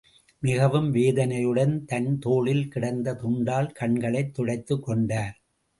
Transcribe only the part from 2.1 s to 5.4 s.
தோளில் கிடந்த துண்டால் கண்களைத் துடைத்துக் கொண்டார்.